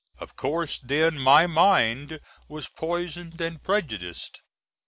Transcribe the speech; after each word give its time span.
Of 0.17 0.35
course 0.35 0.79
then 0.79 1.19
my 1.19 1.45
mind 1.45 2.21
was 2.47 2.67
poisoned 2.67 3.37
& 3.61 3.63
prejudiced. 3.63 4.41